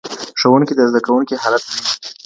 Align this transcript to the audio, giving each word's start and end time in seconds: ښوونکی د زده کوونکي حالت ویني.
ښوونکی 0.39 0.73
د 0.75 0.81
زده 0.89 0.99
کوونکي 1.05 1.33
حالت 1.43 1.63
ویني. 1.65 1.83